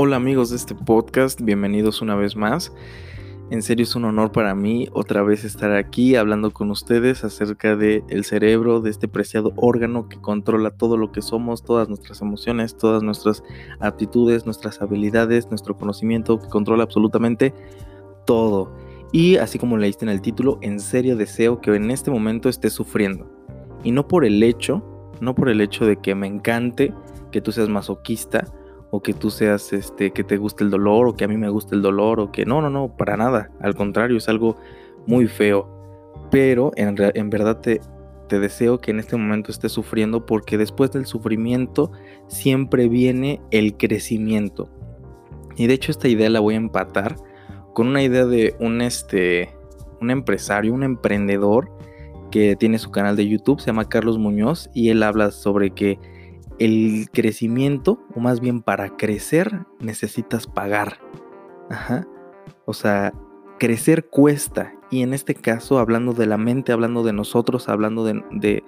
[0.00, 2.72] Hola amigos de este podcast, bienvenidos una vez más.
[3.50, 7.74] En serio es un honor para mí otra vez estar aquí hablando con ustedes acerca
[7.74, 12.22] del el cerebro, de este preciado órgano que controla todo lo que somos, todas nuestras
[12.22, 13.42] emociones, todas nuestras
[13.80, 17.52] aptitudes, nuestras habilidades, nuestro conocimiento, que controla absolutamente
[18.24, 18.72] todo.
[19.10, 22.72] Y así como leíste en el título, en serio deseo que en este momento estés
[22.72, 23.28] sufriendo.
[23.82, 24.80] Y no por el hecho,
[25.20, 26.94] no por el hecho de que me encante
[27.32, 28.44] que tú seas masoquista,
[28.90, 31.48] o que tú seas este que te guste el dolor o que a mí me
[31.48, 34.56] guste el dolor o que no, no, no, para nada, al contrario, es algo
[35.06, 35.68] muy feo.
[36.30, 37.80] Pero en, en verdad te,
[38.28, 41.90] te deseo que en este momento estés sufriendo porque después del sufrimiento
[42.28, 44.68] siempre viene el crecimiento.
[45.56, 47.16] Y de hecho esta idea la voy a empatar
[47.74, 49.54] con una idea de un este
[50.00, 51.70] un empresario, un emprendedor
[52.30, 55.98] que tiene su canal de YouTube, se llama Carlos Muñoz y él habla sobre que
[56.58, 60.98] el crecimiento, o más bien para crecer, necesitas pagar.
[61.70, 62.06] Ajá.
[62.64, 63.12] O sea,
[63.58, 64.74] crecer cuesta.
[64.90, 68.64] Y en este caso, hablando de la mente, hablando de nosotros, hablando de,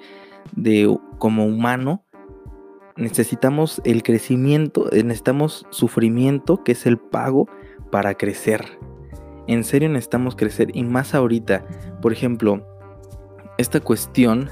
[0.53, 2.05] de, como humano,
[2.97, 7.49] necesitamos el crecimiento, eh, necesitamos sufrimiento, que es el pago
[7.91, 8.79] para crecer.
[9.47, 11.65] En serio necesitamos crecer y más ahorita.
[12.03, 12.67] Por ejemplo,
[13.57, 14.51] esta cuestión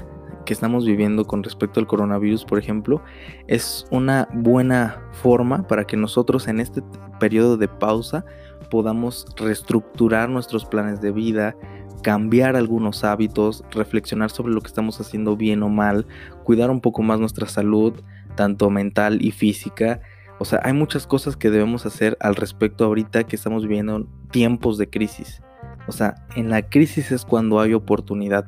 [0.49, 3.03] que estamos viviendo con respecto al coronavirus, por ejemplo,
[3.45, 6.81] es una buena forma para que nosotros en este
[7.19, 8.25] periodo de pausa
[8.71, 11.55] podamos reestructurar nuestros planes de vida,
[12.01, 16.07] cambiar algunos hábitos, reflexionar sobre lo que estamos haciendo bien o mal,
[16.43, 17.93] cuidar un poco más nuestra salud,
[18.35, 20.01] tanto mental y física.
[20.39, 24.79] O sea, hay muchas cosas que debemos hacer al respecto ahorita que estamos viviendo tiempos
[24.79, 25.43] de crisis.
[25.87, 28.47] O sea, en la crisis es cuando hay oportunidad.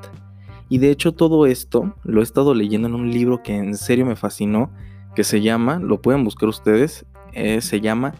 [0.71, 4.05] Y de hecho todo esto lo he estado leyendo en un libro que en serio
[4.05, 4.71] me fascinó,
[5.13, 8.13] que se llama, lo pueden buscar ustedes, eh, se llama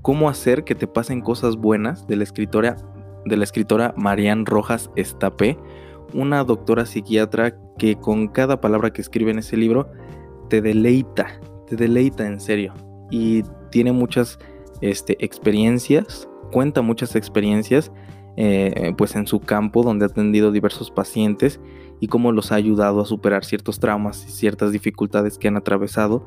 [0.00, 2.76] Cómo hacer que te pasen cosas buenas de la escritora,
[3.26, 5.58] de la escritora Marianne Rojas Estapé,
[6.14, 9.92] una doctora psiquiatra que con cada palabra que escribe en ese libro
[10.48, 12.72] te deleita, te deleita en serio.
[13.10, 14.38] Y tiene muchas
[14.80, 17.92] este, experiencias, cuenta muchas experiencias
[18.36, 21.60] eh, pues en su campo donde ha atendido diversos pacientes
[22.00, 26.26] y cómo los ha ayudado a superar ciertos traumas y ciertas dificultades que han atravesado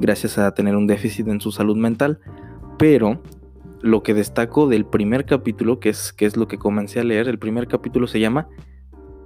[0.00, 2.20] gracias a tener un déficit en su salud mental.
[2.78, 3.22] Pero
[3.80, 7.28] lo que destaco del primer capítulo, que es, que es lo que comencé a leer,
[7.28, 8.48] el primer capítulo se llama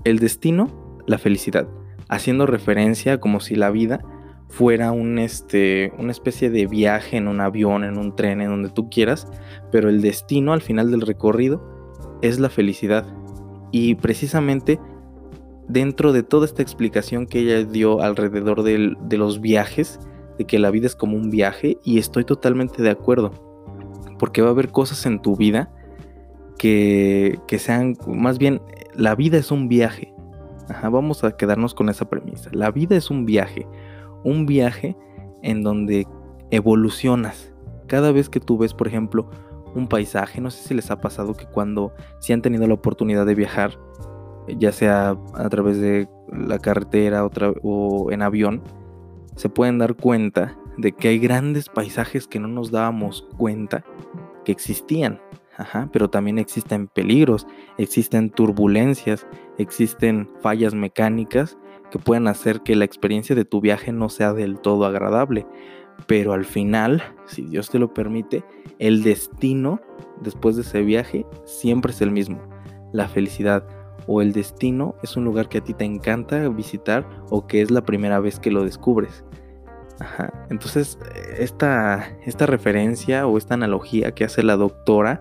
[0.04, 1.68] El destino, la felicidad,
[2.08, 4.00] haciendo referencia como si la vida
[4.48, 8.70] fuera un, este, una especie de viaje en un avión, en un tren, en donde
[8.70, 9.26] tú quieras,
[9.70, 11.79] pero el destino al final del recorrido
[12.22, 13.06] es la felicidad.
[13.72, 14.78] Y precisamente
[15.68, 20.00] dentro de toda esta explicación que ella dio alrededor de los viajes,
[20.38, 23.30] de que la vida es como un viaje, y estoy totalmente de acuerdo,
[24.18, 25.72] porque va a haber cosas en tu vida
[26.58, 28.60] que, sean, más bien,
[28.94, 30.12] la vida es un viaje.
[30.82, 32.50] vamos a quedarnos con esa premisa.
[32.52, 33.66] La vida es un viaje,
[34.24, 34.96] un viaje
[35.42, 36.06] en donde
[36.50, 37.52] evolucionas.
[37.86, 39.30] Cada vez que tú ves, por ejemplo,
[39.74, 43.26] un paisaje, no sé si les ha pasado que cuando, si han tenido la oportunidad
[43.26, 43.78] de viajar,
[44.48, 47.24] ya sea a través de la carretera
[47.62, 48.62] o en avión,
[49.36, 53.84] se pueden dar cuenta de que hay grandes paisajes que no nos dábamos cuenta
[54.44, 55.20] que existían.
[55.92, 59.26] pero también existen peligros, existen turbulencias,
[59.58, 61.58] existen fallas mecánicas
[61.90, 65.46] que pueden hacer que la experiencia de tu viaje no sea del todo agradable.
[66.06, 68.44] Pero al final, si Dios te lo permite,
[68.78, 69.80] el destino
[70.20, 72.40] después de ese viaje siempre es el mismo,
[72.92, 73.66] la felicidad
[74.06, 77.70] o el destino es un lugar que a ti te encanta visitar o que es
[77.70, 79.24] la primera vez que lo descubres.
[80.48, 80.98] Entonces,
[81.38, 85.20] esta, esta referencia o esta analogía que hace la doctora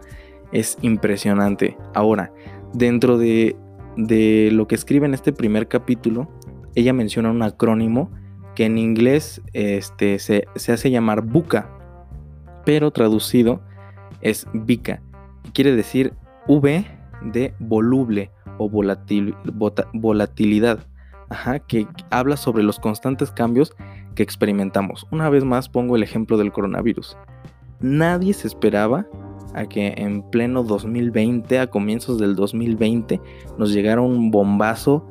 [0.51, 1.77] es impresionante.
[1.93, 2.33] Ahora,
[2.73, 3.57] dentro de,
[3.97, 6.29] de lo que escribe en este primer capítulo,
[6.75, 8.09] ella menciona un acrónimo
[8.59, 11.69] que en inglés este, se, se hace llamar buca,
[12.65, 13.61] pero traducido
[14.19, 15.01] es VICA.
[15.53, 16.11] Quiere decir
[16.45, 16.85] V
[17.21, 20.79] de voluble o volatilidad,
[21.69, 23.71] que habla sobre los constantes cambios
[24.13, 25.07] que experimentamos.
[25.09, 27.15] Una vez más pongo el ejemplo del coronavirus.
[27.79, 29.07] Nadie se esperaba
[29.53, 33.21] a que en pleno 2020, a comienzos del 2020,
[33.57, 35.07] nos llegara un bombazo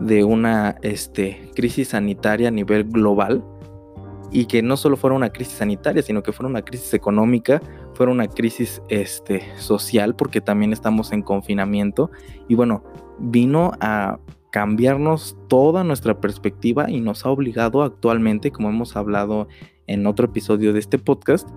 [0.00, 3.44] de una este, crisis sanitaria a nivel global
[4.30, 7.62] y que no solo fuera una crisis sanitaria, sino que fuera una crisis económica,
[7.94, 12.10] fuera una crisis este, social, porque también estamos en confinamiento.
[12.48, 12.84] Y bueno,
[13.18, 14.18] vino a
[14.50, 19.48] cambiarnos toda nuestra perspectiva y nos ha obligado actualmente, como hemos hablado
[19.86, 21.48] en otro episodio de este podcast,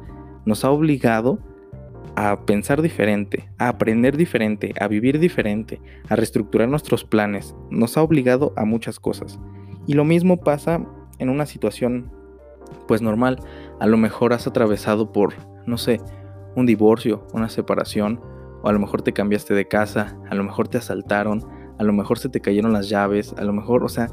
[0.45, 1.39] nos ha obligado
[2.15, 7.55] a pensar diferente, a aprender diferente, a vivir diferente, a reestructurar nuestros planes.
[7.69, 9.39] Nos ha obligado a muchas cosas.
[9.87, 10.85] Y lo mismo pasa
[11.19, 12.11] en una situación
[12.87, 13.39] pues normal.
[13.79, 15.33] A lo mejor has atravesado por,
[15.65, 16.01] no sé,
[16.55, 18.19] un divorcio, una separación,
[18.61, 21.45] o a lo mejor te cambiaste de casa, a lo mejor te asaltaron,
[21.77, 24.07] a lo mejor se te cayeron las llaves, a lo mejor, o sea,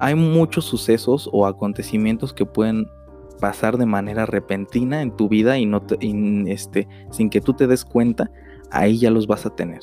[0.00, 2.88] hay muchos sucesos o acontecimientos que pueden
[3.44, 5.82] pasar de manera repentina en tu vida y no
[6.46, 8.30] este, sin que tú te des cuenta,
[8.70, 9.82] ahí ya los vas a tener.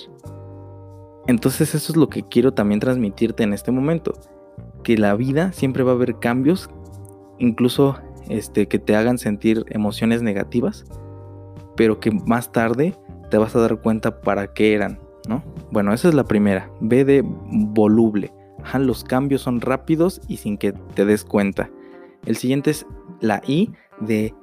[1.28, 4.14] Entonces eso es lo que quiero también transmitirte en este momento,
[4.82, 6.72] que la vida siempre va a haber cambios,
[7.38, 8.00] incluso
[8.30, 10.84] este, que te hagan sentir emociones negativas,
[11.78, 12.96] pero que más tarde
[13.30, 14.98] te vas a dar cuenta para qué eran,
[15.30, 15.44] ¿no?
[15.70, 18.34] Bueno, esa es la primera, ve de voluble.
[18.80, 21.70] los cambios son rápidos y sin que te des cuenta.
[22.26, 22.88] El siguiente es
[23.22, 24.34] la I de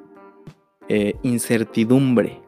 [0.89, 2.41] eh, incertidumbre.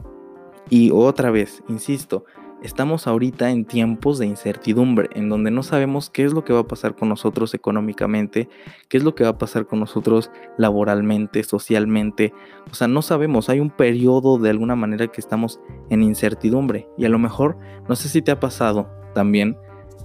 [0.69, 2.25] Y otra vez, insisto,
[2.63, 6.61] estamos ahorita en tiempos de incertidumbre, en donde no sabemos qué es lo que va
[6.61, 8.49] a pasar con nosotros económicamente,
[8.87, 12.33] qué es lo que va a pasar con nosotros laboralmente, socialmente.
[12.71, 16.87] O sea, no sabemos, hay un periodo de alguna manera que estamos en incertidumbre.
[16.97, 17.57] Y a lo mejor,
[17.89, 19.57] no sé si te ha pasado también,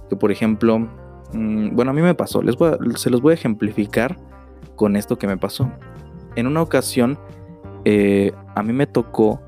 [0.09, 0.79] que por ejemplo,
[1.33, 2.55] mm, bueno, a mí me pasó, les
[2.99, 4.17] se los voy a ejemplificar
[4.75, 5.71] con esto que me pasó.
[6.37, 7.17] En una ocasión,
[7.83, 9.41] eh, a mí me tocó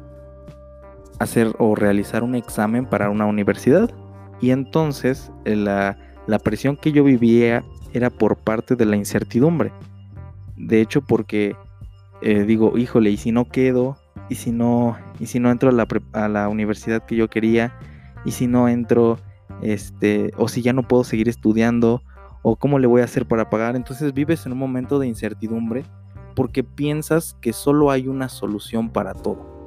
[1.20, 3.92] hacer o realizar un examen para una universidad.
[4.42, 5.96] Y entonces eh, la,
[6.44, 7.64] presión que yo vivía
[7.94, 9.72] era por parte de la incertidumbre.
[10.58, 11.56] De hecho, porque
[12.24, 13.96] eh, digo, híjole, ¿y si no quedo?
[14.28, 17.72] ¿Y si no, y si no entro a la, a la universidad que yo quería?
[18.26, 19.20] ¿Y si no entro,
[19.62, 22.02] este, o si ya no puedo seguir estudiando?
[22.42, 23.76] ¿O cómo le voy a hacer para pagar?
[23.76, 25.84] Entonces vives en un momento de incertidumbre
[26.36, 29.60] porque piensas que solo hay una solución para todo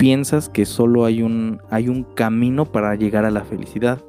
[0.00, 4.02] piensas que solo hay un, hay un camino para llegar a la felicidad.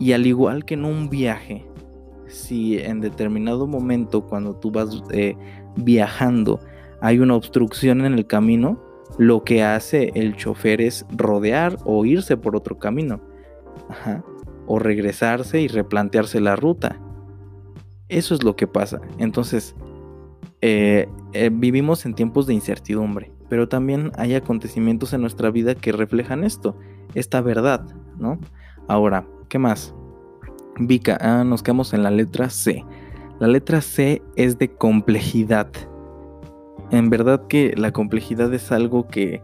[0.00, 1.64] Y al igual que en un viaje,
[2.26, 5.36] si en determinado momento cuando tú vas eh,
[5.76, 6.58] viajando
[7.00, 8.82] hay una obstrucción en el camino,
[9.16, 13.20] lo que hace el chofer es rodear o irse por otro camino.
[14.66, 16.98] O regresarse y replantearse la ruta.
[18.08, 18.98] Eso es lo que pasa.
[19.18, 19.76] Entonces,
[20.66, 25.92] eh, eh, vivimos en tiempos de incertidumbre pero también hay acontecimientos en nuestra vida que
[25.92, 26.76] reflejan esto,
[27.14, 27.86] esta verdad,
[28.18, 28.38] ¿no?
[28.88, 29.94] Ahora, ¿qué más?
[30.78, 32.84] Vika, ah, nos quedamos en la letra C.
[33.38, 35.70] La letra C es de complejidad.
[36.90, 39.42] En verdad que la complejidad es algo que,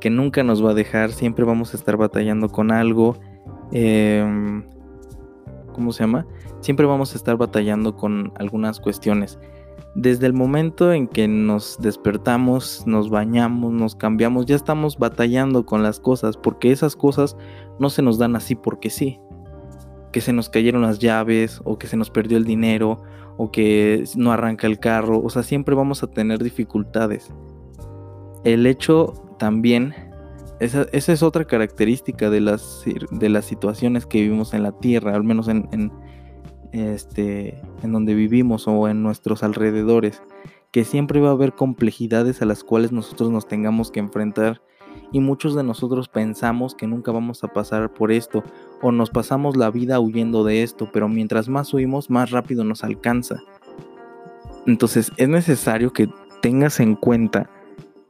[0.00, 3.16] que nunca nos va a dejar, siempre vamos a estar batallando con algo.
[3.72, 4.64] Em,
[5.72, 6.26] ¿Cómo se llama?
[6.60, 9.38] Siempre vamos a estar batallando con algunas cuestiones.
[9.98, 15.82] Desde el momento en que nos despertamos, nos bañamos, nos cambiamos, ya estamos batallando con
[15.82, 17.34] las cosas, porque esas cosas
[17.78, 19.18] no se nos dan así porque sí.
[20.12, 23.02] Que se nos cayeron las llaves, o que se nos perdió el dinero,
[23.38, 27.32] o que no arranca el carro, o sea, siempre vamos a tener dificultades.
[28.44, 29.94] El hecho también,
[30.60, 35.24] esa, es otra característica de las, de las situaciones que vivimos en la Tierra, al
[35.24, 35.90] menos en,
[36.72, 40.22] este, en donde vivimos o en nuestros alrededores,
[40.70, 44.60] que siempre va a haber complejidades a las cuales nosotros nos tengamos que enfrentar
[45.12, 48.42] y muchos de nosotros pensamos que nunca vamos a pasar por esto
[48.82, 52.84] o nos pasamos la vida huyendo de esto, pero mientras más huimos, más rápido nos
[52.84, 53.42] alcanza.
[54.66, 56.08] Entonces es necesario que
[56.42, 57.48] tengas en cuenta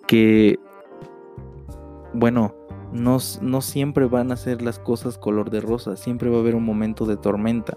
[0.07, 0.59] que,
[2.15, 2.55] bueno,
[2.93, 6.55] no, no siempre van a ser las cosas color de rosa, siempre va a haber
[6.55, 7.77] un momento de tormenta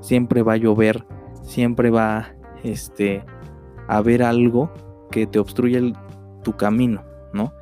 [0.00, 1.06] siempre va a llover,
[1.42, 3.24] siempre va este,
[3.88, 4.70] a haber algo
[5.10, 5.80] que te obstruya
[6.42, 7.52] tu camino, ¿no?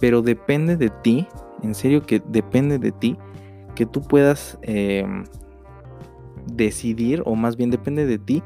[0.00, 1.26] Pero depende de ti,
[1.62, 3.16] en serio que depende de ti,
[3.74, 5.24] que tú puedas em,
[6.46, 8.42] decidir, o más bien depende de ti,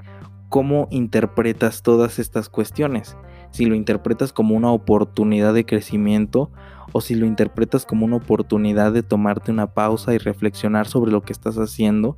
[0.49, 3.17] cómo interpretas todas estas cuestiones.
[3.51, 6.51] Si lo interpretas como una oportunidad de crecimiento
[6.93, 11.23] o si lo interpretas como una oportunidad de tomarte una pausa y reflexionar sobre lo
[11.23, 12.17] que estás haciendo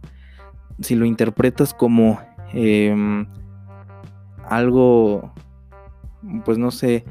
[0.81, 2.21] si lo interpretas como
[2.53, 3.27] em,
[4.45, 5.33] algo,
[6.45, 7.05] pues no sé,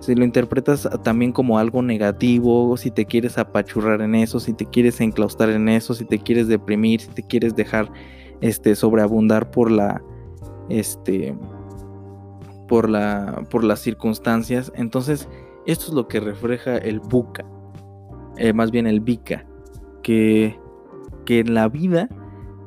[0.00, 4.66] si lo interpretas también como algo negativo, si te quieres apachurrar en eso, si te
[4.66, 7.90] quieres enclaustrar en eso, si te quieres deprimir, si te quieres dejar
[8.40, 10.02] este sobreabundar por la
[10.68, 11.34] este
[12.68, 15.28] por la por las circunstancias, entonces
[15.66, 17.44] esto es lo que refleja el buca,
[18.36, 19.46] eh, más bien el bica,
[20.02, 20.58] que
[21.24, 22.08] que en la vida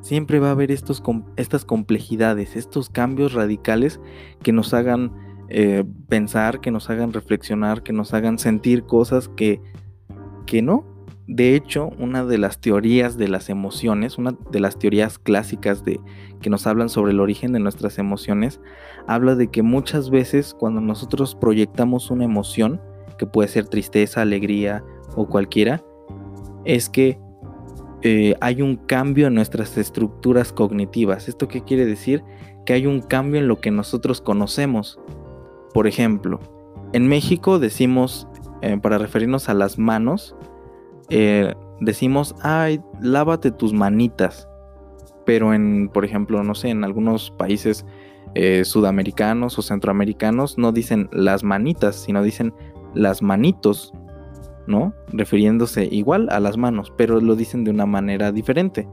[0.02, 1.04] siempre va a haber estos,
[1.36, 4.00] estas complejidades, estos cambios radicales
[4.44, 5.12] que nos hagan
[5.50, 9.62] eh, pensar, que nos hagan reflexionar, que nos hagan sentir cosas que,
[10.46, 10.86] que no.
[11.28, 16.00] De hecho, una de las teorías de las emociones, una de las teorías clásicas de,
[16.42, 18.60] que nos hablan sobre el origen de nuestras emociones,
[19.08, 22.82] habla de que muchas veces cuando nosotros proyectamos una emoción,
[23.18, 24.84] que puede ser tristeza, alegría
[25.16, 25.84] o cualquiera,
[26.66, 27.20] es que
[28.02, 31.28] eh, hay un cambio en nuestras estructuras cognitivas.
[31.28, 32.24] ¿Esto qué quiere decir?
[32.66, 35.00] Que hay un cambio en lo que nosotros conocemos.
[35.74, 36.40] Por ejemplo,
[36.94, 38.28] en México decimos,
[38.62, 40.36] eh, para referirnos a las manos,
[41.10, 44.48] eh, decimos, ay, lávate tus manitas.
[45.26, 47.86] Pero en, por ejemplo, no sé, en algunos países
[48.64, 52.54] sudamericanos o centroamericanos no dicen las manitas, sino dicen
[52.94, 53.92] las manitos.
[54.70, 54.94] ¿No?
[55.12, 58.88] Refiriéndose igual a las manos, pero lo dicen de una manera diferente.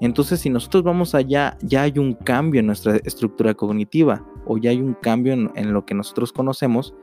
[0.00, 4.70] Entonces, si nosotros vamos allá, ya hay un cambio en nuestra estructura cognitiva o ya
[4.70, 6.94] hay un cambio en, lo que nosotros conocemos,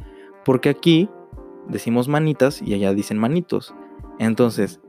[0.44, 1.10] porque aquí
[1.70, 3.74] decimos manitas y allá dicen manitos.
[4.20, 4.82] Entonces,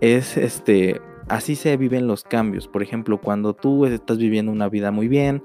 [0.00, 2.68] es este, así se viven los cambios.
[2.68, 5.42] Por ejemplo, cuando tú estás viviendo una vida muy bien,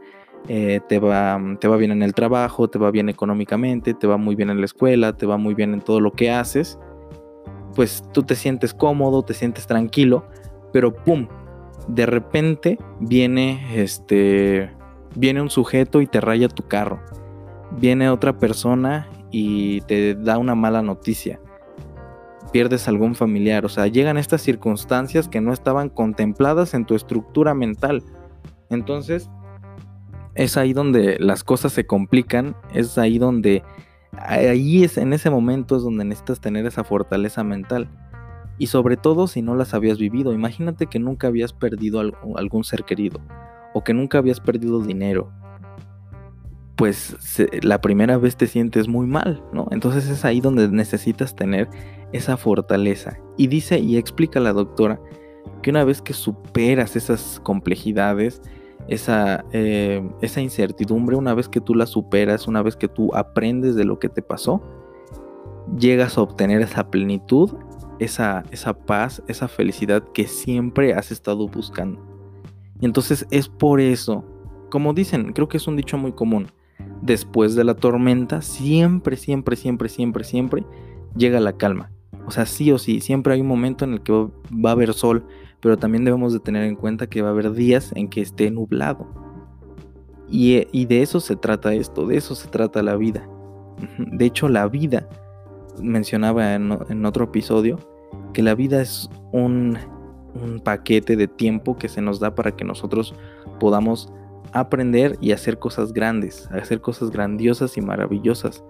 [0.48, 4.18] eh, te, va, te va bien en el trabajo, te va bien económicamente, te va
[4.18, 6.80] muy bien en la escuela, te va muy bien en todo lo que haces,
[7.80, 10.26] pues tú te sientes cómodo, te sientes tranquilo,
[10.74, 11.30] pero pum,
[11.88, 14.70] de repente viene este
[15.16, 17.00] viene un sujeto y te raya tu carro.
[17.72, 21.40] Viene otra persona y te da una mala noticia.
[22.52, 27.54] Pierdes algún familiar, o sea, llegan estas circunstancias que no estaban contempladas en tu estructura
[27.54, 28.04] mental.
[28.70, 29.30] Entonces,
[30.36, 33.64] es ahí donde las cosas se complican, es ahí donde
[34.22, 37.90] ahí es en ese momento es donde necesitas tener esa fortaleza mental.
[38.58, 40.34] Y sobre todo si no las habías vivido.
[40.34, 42.02] Imagínate que nunca habías perdido
[42.36, 43.22] algún ser querido.
[43.74, 45.32] O que nunca habías perdido dinero.
[46.76, 47.18] Pues
[47.62, 49.68] la primera vez te sientes muy mal, ¿no?
[49.72, 51.70] Entonces es ahí donde necesitas tener
[52.12, 53.18] esa fortaleza.
[53.38, 55.00] Y dice y explica la doctora
[55.62, 58.42] que una vez que superas esas complejidades,
[58.90, 63.76] esa, eh, esa incertidumbre, una vez que tú la superas, una vez que tú aprendes
[63.76, 64.62] de lo que te pasó,
[65.78, 67.52] llegas a obtener esa plenitud,
[68.00, 72.02] esa, esa paz, esa felicidad que siempre has estado buscando.
[72.82, 74.26] Y entonces es por eso,
[74.72, 76.48] como dicen, creo que es un dicho muy común,
[77.04, 80.66] después de la tormenta, siempre, siempre, siempre, siempre, siempre
[81.16, 81.92] llega la calma.
[82.26, 84.94] O sea, sí o sí, siempre hay un momento en el que va a haber
[84.94, 85.26] sol,
[85.62, 88.50] pero también debemos de tener en cuenta que va a haber días en que esté
[88.52, 89.08] nublado.
[90.32, 93.28] Y, de eso se trata esto, de eso se trata la vida.
[93.98, 95.10] De hecho, la vida,
[95.82, 97.80] mencionaba en, otro episodio,
[98.34, 99.78] que la vida es un,
[100.36, 103.16] un paquete de tiempo que se nos da para que nosotros
[103.60, 104.14] podamos
[104.52, 108.64] aprender y hacer cosas grandes, hacer cosas grandiosas y maravillosas.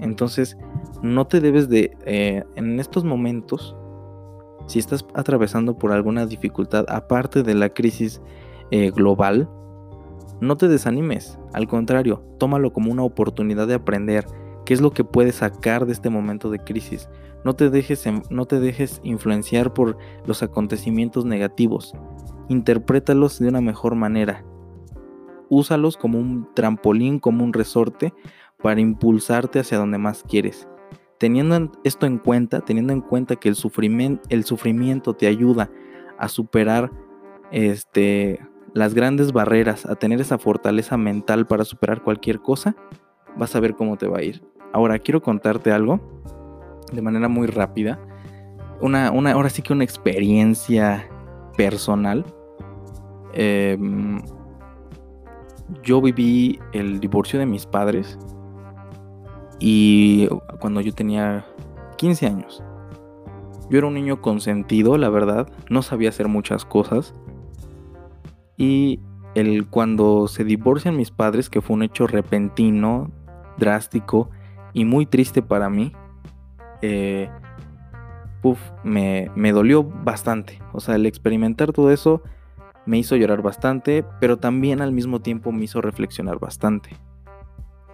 [0.00, 0.56] Entonces,
[1.02, 3.76] no te debes de, eh, en estos momentos,
[4.66, 8.20] si estás atravesando por alguna dificultad aparte de la crisis
[8.70, 9.48] eh, global,
[10.40, 14.26] no te desanimes, al contrario, tómalo como una oportunidad de aprender
[14.66, 17.08] qué es lo que puedes sacar de este momento de crisis.
[17.44, 19.96] No te dejes, no te dejes influenciar por
[20.26, 21.94] los acontecimientos negativos.
[22.48, 24.44] Interprétalos de una mejor manera.
[25.48, 28.12] Úsalos como un trampolín, como un resorte
[28.60, 30.68] para impulsarte hacia donde más quieres.
[31.18, 35.70] Teniendo esto en cuenta, teniendo en cuenta que el sufrimiento, te ayuda
[36.18, 36.90] a superar
[37.50, 38.40] este,
[38.74, 42.76] las grandes barreras, a tener esa fortaleza mental para superar cualquier cosa,
[43.36, 44.42] vas a ver cómo te va a ir.
[44.72, 46.00] Ahora quiero contarte algo
[46.92, 47.98] de manera muy rápida.
[48.80, 51.08] Una, una ahora sí que una experiencia
[51.56, 52.24] personal.
[53.32, 54.22] Em,
[55.82, 58.18] yo viví el divorcio de mis padres
[59.58, 60.28] y
[60.60, 61.44] cuando yo tenía
[61.96, 62.62] 15 años.
[63.70, 67.14] Yo era un niño consentido, la verdad, no sabía hacer muchas cosas.
[68.56, 69.00] Y
[69.34, 73.10] el, cuando se divorcian mis padres, que fue un hecho repentino,
[73.58, 74.30] drástico
[74.72, 75.92] y muy triste para mí,
[76.82, 77.28] eh,
[78.84, 80.62] me, me dolió bastante.
[80.72, 82.22] O sea, el experimentar todo eso
[82.84, 86.90] me hizo llorar bastante, pero también al mismo tiempo me hizo reflexionar bastante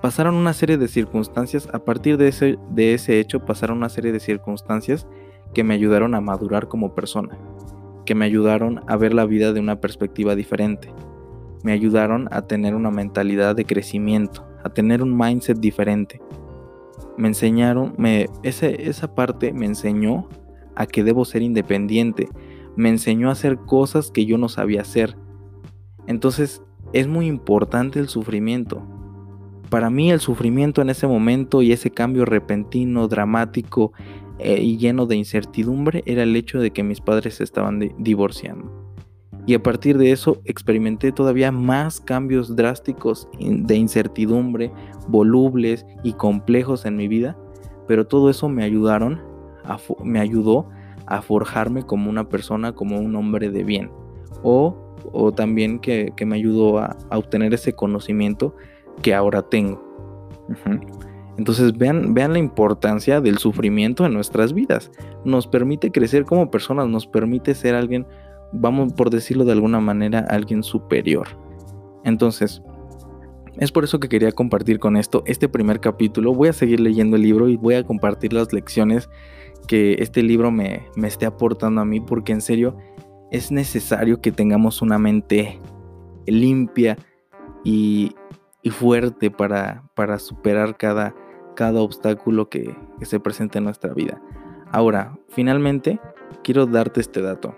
[0.02, 4.10] pasaron una serie de circunstancias, a partir de ese, de ese hecho pasaron una serie
[4.12, 5.06] de circunstancias
[5.54, 7.38] que me ayudaron a madurar como persona,
[8.04, 10.92] que me ayudaron a ver la vida de una perspectiva diferente,
[11.62, 16.20] me ayudaron a tener una mentalidad de crecimiento, a tener un mindset diferente.
[17.16, 20.28] Me enseñaron, me, esa parte me enseñó
[20.74, 22.28] a que debo ser independiente,
[22.74, 25.16] me enseñó a hacer cosas que yo no sabía hacer.
[26.08, 28.82] Entonces es muy importante el sufrimiento,
[29.72, 33.94] para mí el sufrimiento en ese momento y ese cambio repentino, dramático
[34.38, 38.70] eh, y lleno de incertidumbre era el hecho de que mis padres se estaban divorciando.
[39.46, 44.70] Y a partir de eso experimenté todavía más cambios drásticos de incertidumbre,
[45.08, 47.38] volubles y complejos en mi vida,
[47.88, 49.22] pero todo eso me ayudaron,
[50.04, 50.68] me ayudó
[51.06, 53.90] a forjarme como una persona, como un hombre de bien.
[54.42, 54.76] O,
[55.12, 58.54] o también que, me ayudó a, obtener ese conocimiento
[59.00, 59.82] que ahora tengo.
[61.38, 64.90] Entonces vean, vean la importancia del sufrimiento en nuestras vidas.
[65.24, 68.06] Nos permite crecer como personas, nos permite ser alguien,
[68.52, 71.28] vamos por decirlo de alguna manera, alguien superior.
[72.04, 72.62] Entonces,
[73.58, 76.34] es por eso que quería compartir con esto este primer capítulo.
[76.34, 79.08] Voy a seguir leyendo el libro y voy a compartir las lecciones
[79.66, 82.76] que este libro me, me esté aportando a mí, porque en serio
[83.30, 85.58] es necesario que tengamos una mente
[86.26, 86.98] limpia
[87.64, 88.14] y,
[88.62, 91.14] y fuerte para, para superar cada,
[91.54, 94.20] cada obstáculo que, que se presente en nuestra vida.
[94.70, 96.00] Ahora, finalmente,
[96.42, 97.56] quiero darte este dato.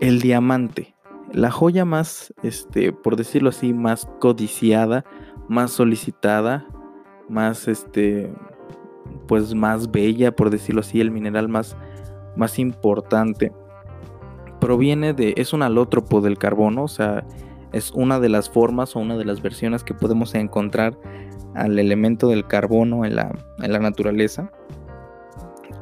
[0.00, 0.94] El diamante,
[1.32, 5.04] la joya más, este, por decirlo así, más codiciada,
[5.48, 6.66] más solicitada,
[7.28, 8.32] más, este,
[9.26, 11.76] pues más bella, por decirlo así, el mineral más,
[12.36, 13.52] más importante,
[14.60, 17.26] proviene de, es un alótropo del carbono, o sea,
[17.74, 20.96] es una de las formas o una de las versiones que podemos encontrar
[21.56, 24.52] al elemento del carbono en la, en la naturaleza.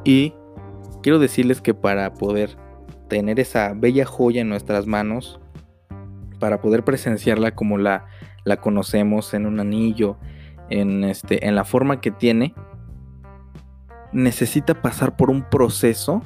[0.03, 0.33] Y
[1.03, 2.57] quiero decirles que para poder
[3.09, 5.39] tener esa bella joya en nuestras manos,
[6.39, 8.07] para poder presenciarla como la,
[8.43, 10.17] la conocemos en un anillo,
[10.71, 12.55] en, este, en la forma que tiene,
[14.11, 16.23] necesita pasar por un proceso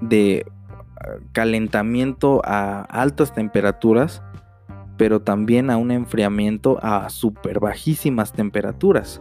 [0.00, 0.46] de
[0.96, 4.22] ah, calentamiento a altas temperaturas
[4.96, 9.20] pero también a un enfriamiento a super bajísimas temperaturas.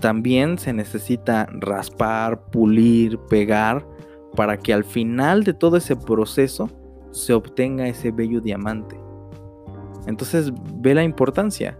[0.00, 3.86] También se necesita raspar, pulir, pegar
[4.34, 6.70] para que al final de todo ese proceso
[7.10, 8.98] se obtenga ese bello diamante.
[10.06, 11.78] Entonces ve la importancia.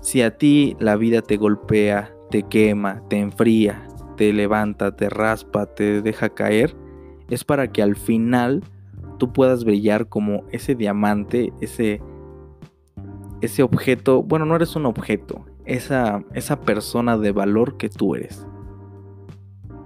[0.00, 5.66] Si a ti la vida te golpea, te quema, te enfría, te levanta, te raspa,
[5.66, 6.74] te deja caer,
[7.28, 8.62] es para que al final
[9.20, 12.00] tú puedas brillar como ese diamante, ese,
[13.42, 18.46] ese objeto, bueno, no eres un objeto, esa, esa persona de valor que tú eres.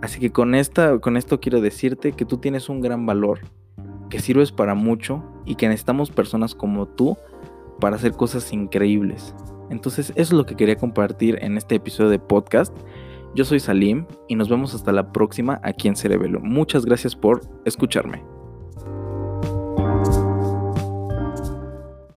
[0.00, 3.40] Así que con, esta, con esto quiero decirte que tú tienes un gran valor,
[4.08, 7.18] que sirves para mucho y que necesitamos personas como tú
[7.80, 9.34] para hacer cosas increíbles.
[9.68, 12.72] Entonces eso es lo que quería compartir en este episodio de podcast.
[13.34, 16.38] Yo soy Salim y nos vemos hasta la próxima aquí en Cerebelo.
[16.38, 18.33] Muchas gracias por escucharme.